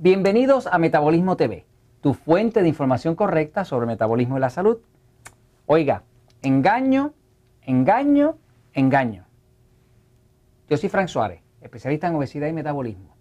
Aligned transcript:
Bienvenidos 0.00 0.68
a 0.68 0.78
Metabolismo 0.78 1.36
TV, 1.36 1.66
tu 2.00 2.14
fuente 2.14 2.62
de 2.62 2.68
información 2.68 3.16
correcta 3.16 3.64
sobre 3.64 3.84
metabolismo 3.84 4.36
y 4.36 4.40
la 4.40 4.48
salud. 4.48 4.78
Oiga, 5.66 6.04
engaño, 6.40 7.14
engaño, 7.62 8.38
engaño. 8.74 9.26
Yo 10.68 10.76
soy 10.76 10.88
Frank 10.88 11.08
Suárez, 11.08 11.42
especialista 11.60 12.06
en 12.06 12.14
obesidad 12.14 12.46
y 12.46 12.52
metabolismo. 12.52 13.16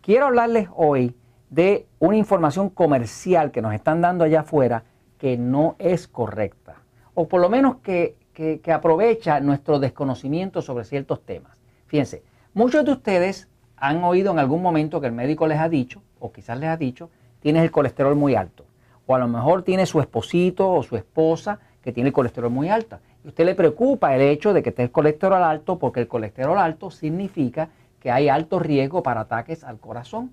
Quiero 0.00 0.24
hablarles 0.24 0.70
hoy 0.74 1.14
de 1.50 1.86
una 1.98 2.16
información 2.16 2.70
comercial 2.70 3.50
que 3.50 3.60
nos 3.60 3.74
están 3.74 4.00
dando 4.00 4.24
allá 4.24 4.40
afuera 4.40 4.84
que 5.18 5.36
no 5.36 5.76
es 5.78 6.08
correcta, 6.08 6.76
o 7.12 7.28
por 7.28 7.42
lo 7.42 7.50
menos 7.50 7.76
que, 7.82 8.16
que 8.32 8.72
aprovecha 8.72 9.40
nuestro 9.40 9.78
desconocimiento 9.78 10.62
sobre 10.62 10.86
ciertos 10.86 11.26
temas. 11.26 11.60
Fíjense, 11.84 12.22
muchos 12.54 12.86
de 12.86 12.92
ustedes 12.92 13.50
han 13.76 14.02
oído 14.04 14.32
en 14.32 14.38
algún 14.38 14.62
momento 14.62 15.00
que 15.00 15.06
el 15.06 15.12
médico 15.12 15.46
les 15.46 15.58
ha 15.58 15.68
dicho, 15.68 16.02
o 16.18 16.32
quizás 16.32 16.58
les 16.58 16.68
ha 16.68 16.76
dicho, 16.76 17.10
tienes 17.40 17.62
el 17.62 17.70
colesterol 17.70 18.16
muy 18.16 18.34
alto. 18.34 18.64
O 19.06 19.14
a 19.14 19.18
lo 19.18 19.28
mejor 19.28 19.62
tiene 19.62 19.86
su 19.86 20.00
esposito 20.00 20.70
o 20.72 20.82
su 20.82 20.96
esposa 20.96 21.60
que 21.82 21.92
tiene 21.92 22.08
el 22.08 22.12
colesterol 22.12 22.50
muy 22.50 22.68
alto. 22.68 22.98
Y 23.24 23.28
usted 23.28 23.44
le 23.44 23.54
preocupa 23.54 24.14
el 24.14 24.22
hecho 24.22 24.52
de 24.52 24.62
que 24.62 24.70
esté 24.70 24.82
el 24.82 24.90
colesterol 24.90 25.42
alto 25.42 25.78
porque 25.78 26.00
el 26.00 26.08
colesterol 26.08 26.58
alto 26.58 26.90
significa 26.90 27.68
que 28.00 28.10
hay 28.10 28.28
alto 28.28 28.58
riesgo 28.58 29.02
para 29.02 29.22
ataques 29.22 29.62
al 29.62 29.78
corazón. 29.78 30.32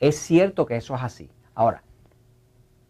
Es 0.00 0.16
cierto 0.16 0.66
que 0.66 0.76
eso 0.76 0.94
es 0.94 1.02
así. 1.02 1.30
Ahora, 1.54 1.82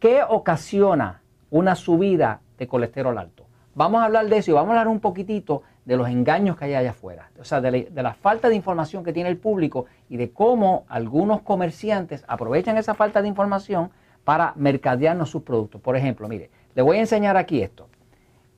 ¿qué 0.00 0.22
ocasiona 0.28 1.22
una 1.50 1.74
subida 1.76 2.40
de 2.58 2.66
colesterol 2.66 3.18
alto? 3.18 3.46
Vamos 3.74 4.02
a 4.02 4.06
hablar 4.06 4.28
de 4.28 4.38
eso 4.38 4.50
y 4.50 4.54
vamos 4.54 4.68
a 4.68 4.72
hablar 4.72 4.88
un 4.88 5.00
poquitito 5.00 5.62
de 5.84 5.96
los 5.96 6.08
engaños 6.08 6.56
que 6.56 6.66
hay 6.66 6.74
allá 6.74 6.90
afuera, 6.90 7.30
o 7.40 7.44
sea, 7.44 7.60
de 7.60 7.90
la, 7.92 8.14
falta 8.14 8.48
de 8.48 8.54
información 8.54 9.02
que 9.02 9.12
tiene 9.12 9.28
el 9.28 9.36
público 9.36 9.86
y 10.08 10.16
de 10.16 10.30
cómo 10.30 10.84
algunos 10.88 11.42
comerciantes 11.42 12.24
aprovechan 12.28 12.76
esa 12.78 12.94
falta 12.94 13.20
de 13.20 13.28
información 13.28 13.90
para 14.24 14.52
mercadearnos 14.54 15.30
sus 15.30 15.42
productos. 15.42 15.80
Por 15.80 15.96
ejemplo, 15.96 16.28
mire, 16.28 16.50
le 16.74 16.82
voy 16.82 16.98
a 16.98 17.00
enseñar 17.00 17.36
aquí 17.36 17.62
esto. 17.62 17.88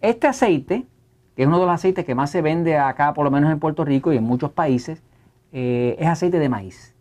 Este 0.03 0.27
aceite, 0.27 0.85
que 1.35 1.43
es 1.43 1.49
uno 1.49 1.59
de 1.59 1.67
los 1.67 1.75
aceites 1.75 2.05
que 2.05 2.15
más 2.15 2.31
se 2.31 2.43
vende 2.43 2.77
acá, 2.77 3.15
por 3.15 3.25
lo 3.25 3.31
menos 3.31 3.51
en 3.51 3.59
Puerto 3.59 3.85
Rico 3.85 4.13
y 4.13 4.19
en 4.19 4.25
muchos 4.25 4.51
países, 4.51 5.03
eh, 5.53 5.97
es 5.99 6.07
aceite 6.07 6.39
de 6.39 6.49
maíz. 6.51 6.95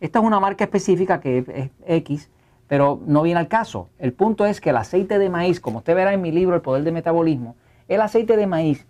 Esta 0.00 0.18
es 0.18 0.24
una 0.24 0.40
marca 0.40 0.64
específica 0.64 1.20
que 1.20 1.38
es 1.38 1.70
X, 1.86 2.30
pero 2.68 3.00
no 3.06 3.22
viene 3.22 3.40
al 3.40 3.48
caso. 3.48 3.88
El 3.98 4.12
punto 4.12 4.44
es 4.44 4.60
que 4.60 4.70
el 4.70 4.76
aceite 4.76 5.18
de 5.18 5.30
maíz, 5.30 5.58
como 5.58 5.78
usted 5.78 5.94
verá 5.94 6.12
en 6.12 6.20
mi 6.20 6.32
libro 6.32 6.54
El 6.54 6.60
Poder 6.60 6.84
del 6.84 6.92
Metabolismo, 6.92 7.56
el 7.88 8.02
aceite 8.02 8.36
de 8.36 8.46
maíz 8.46 8.86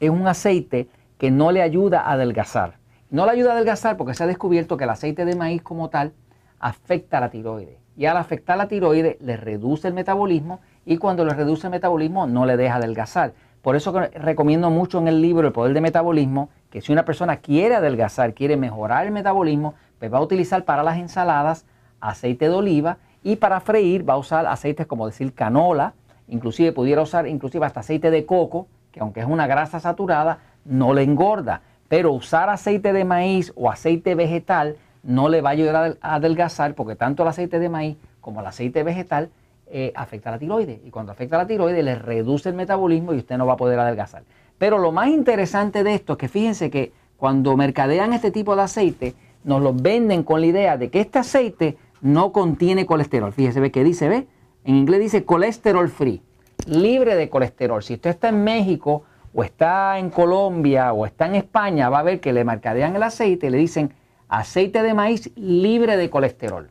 es 0.00 0.10
un 0.10 0.26
aceite 0.26 0.88
que 1.18 1.30
no 1.30 1.52
le 1.52 1.62
ayuda 1.62 2.00
a 2.00 2.12
adelgazar. 2.12 2.78
No 3.10 3.24
le 3.26 3.32
ayuda 3.32 3.50
a 3.50 3.54
adelgazar 3.54 3.96
porque 3.96 4.14
se 4.14 4.24
ha 4.24 4.26
descubierto 4.26 4.76
que 4.76 4.84
el 4.84 4.90
aceite 4.90 5.24
de 5.24 5.34
maíz 5.34 5.62
como 5.62 5.88
tal 5.88 6.12
afecta 6.60 7.18
a 7.18 7.20
la 7.20 7.30
tiroides. 7.30 7.78
Y 7.96 8.06
al 8.06 8.16
afectar 8.16 8.56
la 8.56 8.68
tiroides 8.68 9.16
le 9.20 9.36
reduce 9.36 9.88
el 9.88 9.94
metabolismo 9.94 10.60
y 10.84 10.98
cuando 10.98 11.24
le 11.24 11.34
reduce 11.34 11.66
el 11.66 11.72
metabolismo 11.72 12.26
no 12.26 12.46
le 12.46 12.56
deja 12.56 12.76
adelgazar. 12.76 13.32
Por 13.62 13.76
eso 13.76 13.92
recomiendo 13.92 14.70
mucho 14.70 14.98
en 14.98 15.08
el 15.08 15.20
libro 15.20 15.46
El 15.46 15.52
Poder 15.52 15.74
del 15.74 15.82
Metabolismo 15.82 16.48
que 16.70 16.80
si 16.80 16.92
una 16.92 17.04
persona 17.04 17.38
quiere 17.38 17.74
adelgazar, 17.74 18.34
quiere 18.34 18.56
mejorar 18.56 19.06
el 19.06 19.12
metabolismo, 19.12 19.74
pues 19.98 20.12
va 20.12 20.18
a 20.18 20.22
utilizar 20.22 20.64
para 20.64 20.82
las 20.82 20.98
ensaladas 20.98 21.64
aceite 22.00 22.48
de 22.48 22.54
oliva 22.54 22.98
y 23.24 23.36
para 23.36 23.60
freír 23.60 24.08
va 24.08 24.14
a 24.14 24.18
usar 24.18 24.46
aceites 24.46 24.86
como 24.86 25.06
decir 25.06 25.34
canola, 25.34 25.94
inclusive 26.28 26.72
pudiera 26.72 27.02
usar 27.02 27.26
inclusive 27.26 27.66
hasta 27.66 27.80
aceite 27.80 28.10
de 28.10 28.24
coco, 28.26 28.68
que 28.98 29.02
aunque 29.02 29.20
es 29.20 29.26
una 29.26 29.46
grasa 29.46 29.78
saturada, 29.78 30.40
no 30.64 30.92
le 30.92 31.02
engorda. 31.02 31.62
Pero 31.88 32.12
usar 32.12 32.50
aceite 32.50 32.92
de 32.92 33.04
maíz 33.04 33.52
o 33.54 33.70
aceite 33.70 34.14
vegetal 34.14 34.76
no 35.02 35.28
le 35.28 35.40
va 35.40 35.50
a 35.50 35.52
ayudar 35.52 35.96
a 36.00 36.14
adelgazar 36.16 36.74
porque 36.74 36.96
tanto 36.96 37.22
el 37.22 37.28
aceite 37.28 37.60
de 37.60 37.68
maíz 37.68 37.96
como 38.20 38.40
el 38.40 38.46
aceite 38.46 38.82
vegetal 38.82 39.30
eh, 39.68 39.92
afecta 39.94 40.30
a 40.30 40.32
la 40.32 40.38
tiroides. 40.38 40.80
Y 40.84 40.90
cuando 40.90 41.12
afecta 41.12 41.36
a 41.36 41.38
la 41.38 41.46
tiroides 41.46 41.84
le 41.84 41.94
reduce 41.94 42.48
el 42.48 42.56
metabolismo 42.56 43.14
y 43.14 43.18
usted 43.18 43.38
no 43.38 43.46
va 43.46 43.54
a 43.54 43.56
poder 43.56 43.78
adelgazar. 43.78 44.24
Pero 44.58 44.78
lo 44.78 44.90
más 44.90 45.08
interesante 45.08 45.84
de 45.84 45.94
esto 45.94 46.14
es 46.14 46.18
que 46.18 46.28
fíjense 46.28 46.70
que 46.70 46.92
cuando 47.16 47.56
mercadean 47.56 48.12
este 48.12 48.32
tipo 48.32 48.56
de 48.56 48.62
aceite, 48.62 49.14
nos 49.44 49.62
lo 49.62 49.72
venden 49.72 50.24
con 50.24 50.40
la 50.40 50.48
idea 50.48 50.76
de 50.76 50.90
que 50.90 51.00
este 51.00 51.20
aceite 51.20 51.78
no 52.00 52.32
contiene 52.32 52.84
colesterol. 52.84 53.32
Fíjese, 53.32 53.60
ve 53.60 53.70
que 53.70 53.84
dice, 53.84 54.08
ve, 54.08 54.26
en 54.64 54.74
inglés 54.74 55.00
dice 55.00 55.24
colesterol 55.24 55.88
free 55.88 56.20
libre 56.68 57.16
de 57.16 57.28
colesterol. 57.28 57.82
Si 57.82 57.94
usted 57.94 58.10
está 58.10 58.28
en 58.28 58.44
México 58.44 59.04
o 59.32 59.42
está 59.42 59.98
en 59.98 60.10
Colombia 60.10 60.92
o 60.92 61.06
está 61.06 61.26
en 61.26 61.34
España, 61.34 61.88
va 61.88 62.00
a 62.00 62.04
ver 62.04 62.20
que 62.20 62.32
le 62.32 62.44
mercadean 62.44 62.96
el 62.96 63.02
aceite 63.02 63.46
y 63.46 63.50
le 63.50 63.58
dicen 63.58 63.92
aceite 64.28 64.82
de 64.82 64.94
maíz 64.94 65.30
libre 65.36 65.96
de 65.96 66.10
colesterol. 66.10 66.70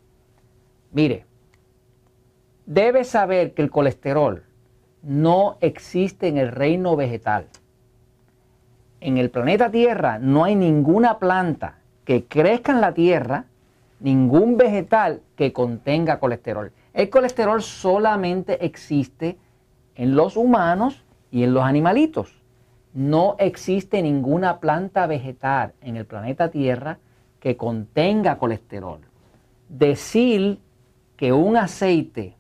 Mire, 0.92 1.26
debe 2.66 3.04
saber 3.04 3.54
que 3.54 3.62
el 3.62 3.72
colesterol 3.72 4.44
no 5.02 5.58
existe 5.62 6.28
en 6.28 6.38
el 6.38 6.52
reino 6.52 6.96
vegetal. 6.96 7.48
En 9.00 9.18
el 9.18 9.30
planeta 9.30 9.70
Tierra 9.70 10.20
no 10.20 10.44
hay 10.44 10.56
ninguna 10.56 11.20
planta 11.20 11.80
que 12.04 12.26
crezca 12.26 12.72
en 12.72 12.82
la 12.82 12.94
Tierra, 12.94 13.46
ningún 14.00 14.58
vegetal 14.58 15.22
que 15.36 15.54
contenga 15.54 16.20
colesterol. 16.20 16.72
El 16.94 17.10
colesterol 17.10 17.62
solamente 17.62 18.66
existe 18.66 19.38
en 19.98 20.16
los 20.16 20.38
humanos 20.38 21.04
y 21.32 21.44
en 21.44 21.54
los 21.54 21.64
animalitos. 21.64 22.42
No 22.94 23.36
existe 23.40 24.02
ninguna 24.02 24.60
planta 24.60 25.08
vegetal 25.08 25.74
en 25.82 25.98
el 25.98 26.06
planeta 26.06 26.50
Tierra 26.50 27.00
que 27.40 27.58
contenga 27.58 28.38
colesterol. 28.38 29.02
Decir 29.68 30.60
que 31.18 31.34
un 31.34 31.58
aceite 31.58 32.36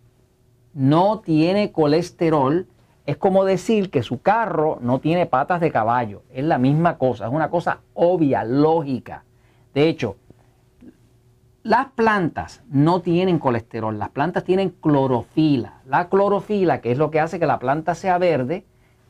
no 0.74 1.20
tiene 1.20 1.72
colesterol 1.72 2.68
es 3.06 3.18
como 3.18 3.46
decir 3.46 3.90
que 3.90 4.04
su 4.04 4.22
carro 4.22 4.80
no 4.82 5.00
tiene 5.00 5.26
patas 5.26 5.62
de 5.62 5.72
caballo. 5.72 6.24
Es 6.30 6.44
la 6.44 6.58
misma 6.58 6.98
cosa, 6.98 7.26
es 7.26 7.34
una 7.34 7.50
cosa 7.50 7.80
obvia, 7.94 8.44
lógica. 8.44 9.24
De 9.74 9.88
hecho, 9.88 10.18
las 11.68 11.88
plantas 11.88 12.64
no 12.70 13.02
tienen 13.02 13.40
colesterol, 13.40 14.00
las 14.00 14.08
plantas 14.08 14.46
tienen 14.46 14.70
clorofila. 14.70 15.82
La 15.86 16.08
clorofila, 16.08 16.80
que 16.80 16.94
es 16.94 16.98
lo 16.98 17.12
que 17.12 17.20
hace 17.20 17.40
que 17.40 17.46
la 17.46 17.60
planta 17.60 17.94
sea 17.94 18.18
verde, 18.18 18.64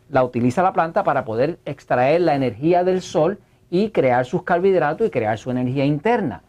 la 0.10 0.24
utiliza 0.24 0.64
la 0.64 0.74
planta 0.74 1.04
para 1.04 1.24
poder 1.24 1.60
extraer 1.66 2.22
la 2.22 2.34
energía 2.34 2.84
del 2.84 3.04
sol 3.04 3.38
y 3.70 3.92
crear 3.92 4.26
sus 4.26 4.42
carbohidratos 4.42 5.06
y 5.06 5.12
crear 5.12 5.38
su 5.38 5.52
energía 5.52 5.86
interna. 5.86 6.42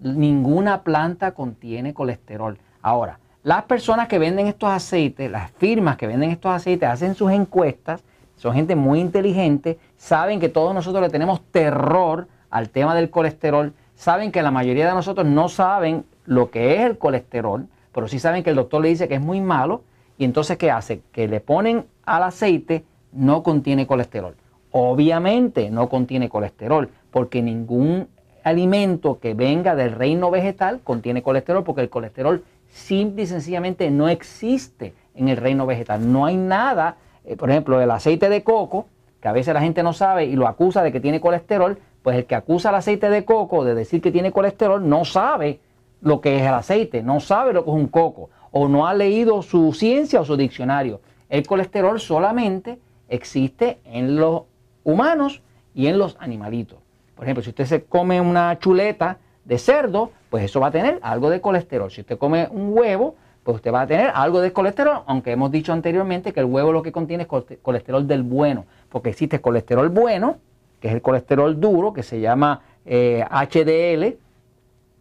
Ninguna 0.00 0.82
planta 0.82 1.34
contiene 1.34 1.94
colesterol. 1.94 2.58
Ahora, 2.82 3.20
las 3.44 3.62
personas 3.62 4.08
que 4.08 4.18
venden 4.18 4.48
estos 4.48 4.70
aceites, 4.70 5.30
las 5.30 5.52
firmas 5.52 5.96
que 5.96 6.08
venden 6.08 6.30
estos 6.30 6.50
aceites, 6.50 6.88
hacen 6.88 7.14
sus 7.14 7.30
encuestas, 7.30 8.02
son 8.34 8.54
gente 8.54 8.74
muy 8.74 8.98
inteligente, 8.98 9.78
saben 9.96 10.40
que 10.40 10.48
todos 10.48 10.74
nosotros 10.74 11.00
le 11.00 11.10
tenemos 11.10 11.42
terror 11.52 12.26
al 12.50 12.70
tema 12.70 12.96
del 12.96 13.08
colesterol 13.08 13.72
saben 13.94 14.32
que 14.32 14.42
la 14.42 14.50
mayoría 14.50 14.86
de 14.86 14.94
nosotros 14.94 15.26
no 15.26 15.48
saben 15.48 16.04
lo 16.26 16.50
que 16.50 16.76
es 16.76 16.82
el 16.82 16.98
colesterol, 16.98 17.66
pero 17.92 18.08
sí 18.08 18.18
saben 18.18 18.42
que 18.42 18.50
el 18.50 18.56
doctor 18.56 18.82
le 18.82 18.88
dice 18.88 19.08
que 19.08 19.14
es 19.14 19.20
muy 19.20 19.40
malo 19.40 19.82
y 20.18 20.24
entonces 20.24 20.58
¿qué 20.58 20.70
hace? 20.70 21.00
Que 21.12 21.28
le 21.28 21.40
ponen 21.40 21.86
al 22.04 22.22
aceite 22.22 22.84
no 23.12 23.42
contiene 23.42 23.86
colesterol. 23.86 24.34
Obviamente 24.70 25.70
no 25.70 25.88
contiene 25.88 26.28
colesterol 26.28 26.90
porque 27.10 27.42
ningún 27.42 28.08
alimento 28.42 29.20
que 29.20 29.34
venga 29.34 29.74
del 29.74 29.92
reino 29.92 30.30
vegetal 30.30 30.80
contiene 30.82 31.22
colesterol 31.22 31.64
porque 31.64 31.82
el 31.82 31.90
colesterol 31.90 32.44
simple 32.68 33.22
y 33.22 33.26
sencillamente 33.26 33.90
no 33.90 34.08
existe 34.08 34.94
en 35.14 35.28
el 35.28 35.36
reino 35.36 35.64
vegetal. 35.64 36.12
No 36.12 36.26
hay 36.26 36.36
nada, 36.36 36.96
eh, 37.24 37.36
por 37.36 37.50
ejemplo, 37.50 37.80
el 37.80 37.90
aceite 37.90 38.28
de 38.28 38.42
coco, 38.42 38.86
que 39.20 39.28
a 39.28 39.32
veces 39.32 39.54
la 39.54 39.60
gente 39.60 39.82
no 39.82 39.92
sabe 39.92 40.26
y 40.26 40.36
lo 40.36 40.48
acusa 40.48 40.82
de 40.82 40.92
que 40.92 41.00
tiene 41.00 41.20
colesterol, 41.20 41.78
pues 42.04 42.18
el 42.18 42.26
que 42.26 42.34
acusa 42.34 42.68
el 42.68 42.74
aceite 42.74 43.08
de 43.08 43.24
coco 43.24 43.64
de 43.64 43.74
decir 43.74 44.02
que 44.02 44.12
tiene 44.12 44.30
colesterol 44.30 44.86
no 44.86 45.06
sabe 45.06 45.60
lo 46.02 46.20
que 46.20 46.36
es 46.36 46.42
el 46.42 46.52
aceite, 46.52 47.02
no 47.02 47.18
sabe 47.18 47.54
lo 47.54 47.64
que 47.64 47.70
es 47.70 47.76
un 47.76 47.88
coco, 47.88 48.28
o 48.50 48.68
no 48.68 48.86
ha 48.86 48.92
leído 48.92 49.40
su 49.40 49.72
ciencia 49.72 50.20
o 50.20 50.24
su 50.26 50.36
diccionario. 50.36 51.00
El 51.30 51.46
colesterol 51.46 51.98
solamente 51.98 52.78
existe 53.08 53.78
en 53.86 54.16
los 54.16 54.42
humanos 54.84 55.40
y 55.74 55.86
en 55.86 55.96
los 55.96 56.18
animalitos. 56.20 56.78
Por 57.14 57.24
ejemplo, 57.24 57.42
si 57.42 57.48
usted 57.48 57.64
se 57.64 57.84
come 57.84 58.20
una 58.20 58.58
chuleta 58.58 59.16
de 59.46 59.56
cerdo, 59.56 60.10
pues 60.28 60.44
eso 60.44 60.60
va 60.60 60.66
a 60.66 60.72
tener 60.72 60.98
algo 61.00 61.30
de 61.30 61.40
colesterol. 61.40 61.90
Si 61.90 62.02
usted 62.02 62.18
come 62.18 62.48
un 62.50 62.76
huevo, 62.76 63.14
pues 63.42 63.54
usted 63.54 63.72
va 63.72 63.80
a 63.80 63.86
tener 63.86 64.10
algo 64.14 64.42
de 64.42 64.52
colesterol, 64.52 65.04
aunque 65.06 65.32
hemos 65.32 65.50
dicho 65.50 65.72
anteriormente 65.72 66.34
que 66.34 66.40
el 66.40 66.46
huevo 66.46 66.70
lo 66.70 66.82
que 66.82 66.92
contiene 66.92 67.22
es 67.22 67.58
colesterol 67.62 68.06
del 68.06 68.24
bueno, 68.24 68.66
porque 68.90 69.08
existe 69.08 69.40
colesterol 69.40 69.88
bueno, 69.88 70.36
que 70.84 70.88
es 70.88 70.94
el 70.94 71.00
colesterol 71.00 71.58
duro, 71.58 71.94
que 71.94 72.02
se 72.02 72.20
llama 72.20 72.60
HDL, 72.84 74.04
eh, 74.04 74.18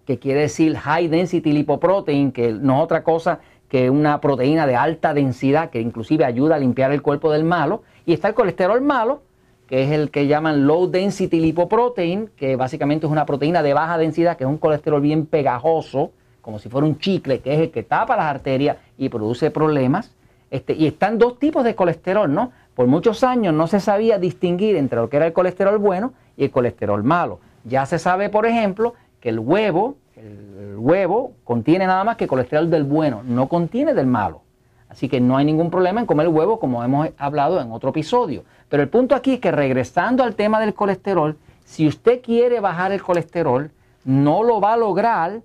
que 0.06 0.18
quiere 0.18 0.39
decir 0.39 0.77
High 0.77 1.09
Density 1.09 1.51
Lipoprotein, 1.51 2.31
que 2.31 2.53
no 2.53 2.77
es 2.77 2.83
otra 2.85 3.03
cosa 3.03 3.41
que 3.68 3.89
una 3.89 4.21
proteína 4.21 4.65
de 4.65 4.77
alta 4.77 5.13
densidad 5.13 5.71
que 5.71 5.81
inclusive 5.81 6.24
ayuda 6.24 6.56
a 6.56 6.59
limpiar 6.59 6.94
el 6.94 7.01
cuerpo 7.01 7.33
del 7.33 7.44
malo. 7.44 7.83
Y 8.06 8.13
está 8.13 8.30
el 8.30 8.33
colesterol 8.33 8.80
malo, 8.80 9.24
que 9.68 9.83
es 9.83 9.91
el 9.91 10.09
que 10.09 10.25
llaman 10.27 10.68
low 10.68 10.88
density 10.88 11.41
lipoprotein, 11.41 12.29
que 12.38 12.56
básicamente 12.56 13.06
es 13.06 13.12
una 13.12 13.25
proteína 13.25 13.62
de 13.62 13.74
baja 13.74 13.97
densidad, 13.97 14.38
que 14.38 14.45
es 14.45 14.50
un 14.50 14.59
colesterol 14.59 15.01
bien 15.01 15.25
pegajoso, 15.25 16.12
como 16.39 16.59
si 16.59 16.69
fuera 16.69 16.88
un 16.88 16.97
chicle, 16.97 17.41
que 17.41 17.56
es 17.56 17.59
el 17.59 17.71
que 17.71 17.83
tapa 17.83 18.15
las 18.15 18.27
arterias 18.27 18.77
y 18.97 19.09
produce 19.09 19.51
problemas. 19.51 20.15
Este, 20.50 20.75
y 20.75 20.88
están 20.88 21.18
dos 21.18 21.39
tipos 21.39 21.65
de 21.65 21.75
colesterol, 21.75 22.33
¿no? 22.33 22.53
Por 22.75 22.88
muchos 22.88 23.24
años 23.24 23.54
no 23.54 23.68
se 23.68 23.80
sabía 23.80 24.18
distinguir 24.18 24.75
entre 24.75 25.00
lo 25.00 25.10
que 25.10 25.18
era 25.18 25.28
el 25.28 25.34
colesterol 25.34 25.78
bueno 25.78 26.14
y 26.38 26.46
el 26.46 26.52
colesterol 26.52 27.04
malo. 27.04 27.40
Ya 27.64 27.86
se 27.86 28.00
sabe, 28.00 28.30
por 28.30 28.46
ejemplo, 28.46 28.96
que 29.20 29.30
el 29.30 29.40
huevo, 29.40 29.96
el 30.16 30.75
huevo 30.78 31.34
contiene 31.44 31.86
nada 31.86 32.04
más 32.04 32.18
que 32.18 32.28
colesterol 32.28 32.70
del 32.70 32.84
bueno, 32.84 33.22
no 33.24 33.48
contiene 33.48 33.94
del 33.94 34.08
malo. 34.08 34.42
Así 34.90 35.10
que 35.10 35.20
no 35.20 35.38
hay 35.38 35.46
ningún 35.46 35.72
problema 35.72 36.02
en 36.02 36.06
comer 36.06 36.28
huevo 36.28 36.60
como 36.60 36.84
hemos 36.84 37.10
hablado 37.18 37.60
en 37.60 37.72
otro 37.72 37.90
episodio. 37.90 38.44
Pero 38.70 38.84
el 38.84 38.90
punto 38.90 39.16
aquí 39.16 39.34
es 39.34 39.40
que 39.40 39.52
regresando 39.52 40.24
al 40.24 40.36
tema 40.36 40.60
del 40.60 40.74
colesterol, 40.74 41.38
si 41.64 41.88
usted 41.88 42.22
quiere 42.22 42.60
bajar 42.60 42.92
el 42.92 43.02
colesterol, 43.02 43.72
no 44.06 44.44
lo 44.44 44.60
va 44.60 44.74
a 44.74 44.78
lograr 44.78 45.42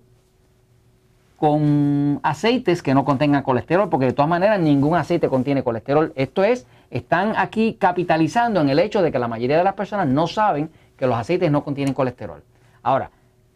con 1.39 2.19
aceites 2.25 2.83
que 2.83 2.93
no 2.95 3.05
contengan 3.05 3.43
colesterol, 3.43 3.89
porque 3.89 4.07
de 4.07 4.13
todas 4.13 4.29
maneras 4.29 4.59
ningún 4.61 4.97
aceite 4.97 5.29
contiene 5.29 5.63
colesterol. 5.63 6.13
Esto 6.17 6.43
es, 6.43 6.67
están 6.91 7.35
aquí 7.37 7.77
capitalizando 7.79 8.61
en 8.61 8.69
el 8.69 8.79
hecho 8.79 9.03
de 9.03 9.13
que 9.13 9.19
la 9.19 9.29
mayoría 9.29 9.59
de 9.59 9.65
las 9.65 9.75
personas 9.75 10.07
no 10.07 10.27
saben 10.27 10.71
que 10.97 11.07
los 11.07 11.17
aceites 11.17 11.51
no 11.51 11.65
contienen 11.65 11.95
colesterol. 11.95 12.43
Ahora, 12.83 13.11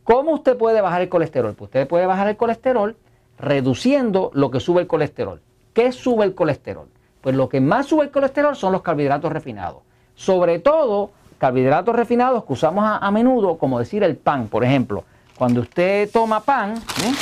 ¿cómo 0.04 0.32
usted 0.32 0.56
puede 0.56 0.80
bajar 0.80 1.02
el 1.02 1.08
colesterol? 1.08 1.54
Pues 1.54 1.68
usted 1.68 1.88
puede 1.88 2.06
bajar 2.06 2.28
el 2.28 2.36
colesterol 2.36 2.96
reduciendo 3.38 4.30
lo 4.34 4.50
que 4.50 4.60
sube 4.60 4.82
el 4.82 4.86
colesterol. 4.86 5.40
¿Qué 5.72 5.92
sube 5.92 6.24
el 6.24 6.34
colesterol? 6.34 6.88
Pues 7.20 7.34
lo 7.34 7.48
que 7.48 7.60
más 7.60 7.86
sube 7.86 8.04
el 8.04 8.10
colesterol 8.10 8.54
son 8.54 8.72
los 8.72 8.82
carbohidratos 8.82 9.32
refinados. 9.32 9.82
Sobre 10.14 10.58
todo 10.58 11.10
carbohidratos 11.38 11.96
refinados 11.96 12.44
que 12.44 12.52
usamos 12.52 12.84
a, 12.86 13.10
menudo, 13.10 13.58
como 13.58 13.78
decir 13.78 14.04
el 14.04 14.16
pan, 14.16 14.48
por 14.48 14.64
ejemplo. 14.64 15.04
Cuando 15.36 15.62
usted 15.62 16.08
toma 16.12 16.40
pan, 16.40 16.74
¿eh? 16.74 17.12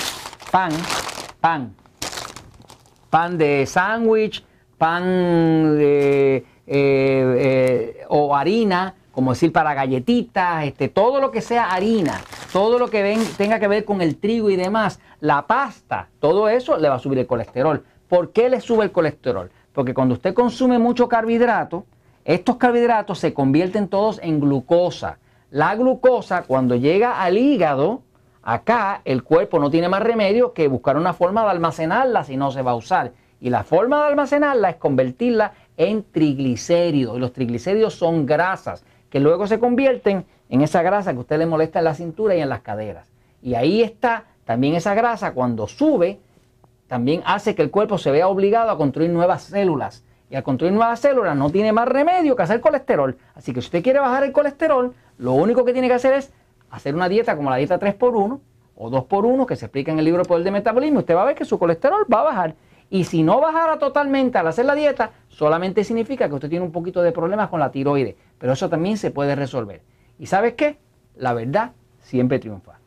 pan, 0.50 0.72
pan, 1.40 1.74
pan 3.08 3.38
de 3.38 3.64
sándwich, 3.64 4.44
pan 4.80 5.76
eh, 5.78 6.42
eh, 6.66 8.04
o 8.08 8.34
harina, 8.34 8.94
como 9.12 9.32
decir 9.32 9.52
para 9.52 9.74
galletitas, 9.74 10.64
este, 10.64 10.88
todo 10.88 11.20
lo 11.20 11.30
que 11.30 11.42
sea 11.42 11.70
harina, 11.70 12.18
todo 12.50 12.78
lo 12.78 12.88
que 12.88 13.18
tenga 13.36 13.60
que 13.60 13.68
ver 13.68 13.84
con 13.84 14.00
el 14.00 14.16
trigo 14.16 14.48
y 14.48 14.56
demás, 14.56 14.98
la 15.20 15.46
pasta, 15.46 16.08
todo 16.18 16.48
eso 16.48 16.78
le 16.78 16.88
va 16.88 16.94
a 16.94 16.98
subir 16.98 17.18
el 17.18 17.26
colesterol. 17.26 17.84
¿Por 18.08 18.32
qué 18.32 18.48
le 18.48 18.62
sube 18.62 18.84
el 18.84 18.90
colesterol? 18.90 19.50
Porque 19.74 19.92
cuando 19.92 20.14
usted 20.14 20.32
consume 20.32 20.78
mucho 20.78 21.10
carbohidrato, 21.10 21.84
estos 22.24 22.56
carbohidratos 22.56 23.18
se 23.18 23.34
convierten 23.34 23.86
todos 23.86 24.18
en 24.22 24.40
glucosa. 24.40 25.18
La 25.50 25.74
glucosa, 25.76 26.44
cuando 26.44 26.74
llega 26.74 27.20
al 27.20 27.36
hígado, 27.36 28.00
acá 28.42 29.02
el 29.04 29.24
cuerpo 29.24 29.58
no 29.58 29.70
tiene 29.70 29.90
más 29.90 30.02
remedio 30.02 30.54
que 30.54 30.68
buscar 30.68 30.96
una 30.96 31.12
forma 31.12 31.42
de 31.42 31.50
almacenarla 31.50 32.24
si 32.24 32.38
no 32.38 32.50
se 32.50 32.62
va 32.62 32.70
a 32.70 32.76
usar. 32.76 33.12
Y 33.40 33.50
la 33.50 33.64
forma 33.64 34.02
de 34.02 34.08
almacenarla 34.08 34.70
es 34.70 34.76
convertirla 34.76 35.52
en 35.76 36.04
triglicéridos. 36.04 37.16
Y 37.16 37.20
los 37.20 37.32
triglicéridos 37.32 37.94
son 37.94 38.26
grasas 38.26 38.84
que 39.08 39.20
luego 39.20 39.46
se 39.46 39.58
convierten 39.58 40.24
en 40.48 40.60
esa 40.60 40.82
grasa 40.82 41.12
que 41.12 41.18
a 41.18 41.20
usted 41.20 41.38
le 41.38 41.46
molesta 41.46 41.78
en 41.78 41.86
la 41.86 41.94
cintura 41.94 42.34
y 42.36 42.40
en 42.40 42.48
las 42.48 42.60
caderas. 42.60 43.10
Y 43.42 43.54
ahí 43.54 43.82
está 43.82 44.24
también 44.44 44.74
esa 44.74 44.94
grasa 44.94 45.32
cuando 45.32 45.66
sube, 45.66 46.20
también 46.86 47.22
hace 47.24 47.54
que 47.54 47.62
el 47.62 47.70
cuerpo 47.70 47.98
se 47.98 48.10
vea 48.10 48.28
obligado 48.28 48.70
a 48.70 48.76
construir 48.76 49.10
nuevas 49.10 49.44
células. 49.44 50.04
Y 50.28 50.36
al 50.36 50.42
construir 50.42 50.72
nuevas 50.72 51.00
células 51.00 51.36
no 51.36 51.50
tiene 51.50 51.72
más 51.72 51.88
remedio 51.88 52.36
que 52.36 52.42
hacer 52.42 52.60
colesterol. 52.60 53.16
Así 53.34 53.52
que 53.52 53.60
si 53.60 53.66
usted 53.66 53.82
quiere 53.82 54.00
bajar 54.00 54.24
el 54.24 54.32
colesterol, 54.32 54.94
lo 55.18 55.32
único 55.32 55.64
que 55.64 55.72
tiene 55.72 55.88
que 55.88 55.94
hacer 55.94 56.14
es 56.14 56.32
hacer 56.70 56.94
una 56.94 57.08
dieta 57.08 57.36
como 57.36 57.50
la 57.50 57.56
dieta 57.56 57.78
3x1 57.78 58.40
o 58.76 58.90
2x1 58.90 59.46
que 59.46 59.56
se 59.56 59.66
explica 59.66 59.92
en 59.92 59.98
el 59.98 60.04
libro 60.04 60.24
Poder 60.24 60.44
de 60.44 60.50
Metabolismo. 60.50 61.00
Usted 61.00 61.16
va 61.16 61.22
a 61.22 61.26
ver 61.26 61.34
que 61.34 61.44
su 61.44 61.58
colesterol 61.58 62.06
va 62.12 62.20
a 62.20 62.24
bajar. 62.24 62.54
Y 62.90 63.04
si 63.04 63.22
no 63.22 63.40
bajara 63.40 63.78
totalmente 63.78 64.36
al 64.36 64.48
hacer 64.48 64.66
la 64.66 64.74
dieta, 64.74 65.12
solamente 65.28 65.84
significa 65.84 66.28
que 66.28 66.34
usted 66.34 66.50
tiene 66.50 66.64
un 66.64 66.72
poquito 66.72 67.02
de 67.02 67.12
problemas 67.12 67.48
con 67.48 67.60
la 67.60 67.70
tiroides. 67.70 68.16
Pero 68.36 68.52
eso 68.52 68.68
también 68.68 68.96
se 68.96 69.12
puede 69.12 69.36
resolver. 69.36 69.82
¿Y 70.18 70.26
sabes 70.26 70.54
qué? 70.54 70.76
La 71.14 71.32
verdad 71.32 71.72
siempre 72.00 72.40
triunfa. 72.40 72.79